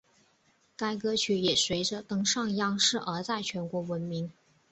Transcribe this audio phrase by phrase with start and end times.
[0.75, 4.31] 该歌曲也随着登上央视而在全国出名。